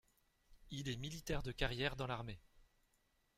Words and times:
Il 0.71 0.89
est 0.89 0.97
militaire 0.97 1.43
de 1.43 1.51
carrière 1.51 1.95
dans 1.95 2.07
l’armée. 2.07 2.39